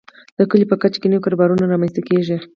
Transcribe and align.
د 0.37 0.39
کليو 0.49 0.69
په 0.71 0.75
کچه 0.81 1.07
نوي 1.11 1.23
کاروبارونه 1.23 1.63
رامنځته 1.71 2.01
کیږي. 2.09 2.37